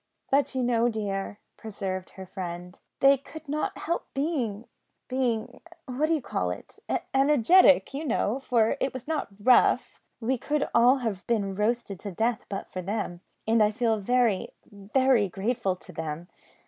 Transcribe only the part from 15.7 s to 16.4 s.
to them.